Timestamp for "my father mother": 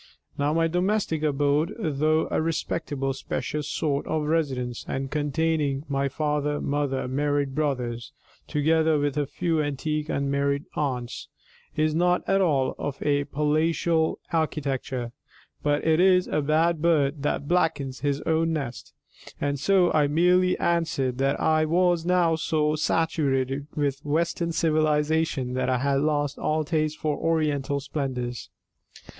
5.87-7.07